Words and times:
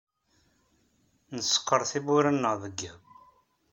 Nsekkeṛ 1.37 1.81
tiwwura-nneɣ 1.91 2.53
deg 2.63 2.75
yiḍ. 2.81 2.99